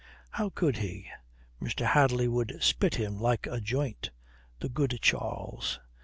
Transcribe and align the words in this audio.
How 0.31 0.49
could 0.49 0.77
he? 0.77 1.07
Mr. 1.61 1.85
Hadley 1.85 2.27
would 2.27 2.57
spit 2.59 2.95
him 2.95 3.19
like 3.19 3.45
a 3.45 3.61
joint. 3.61 4.09
The 4.59 4.67
good 4.67 4.97
Charles! 4.99 5.79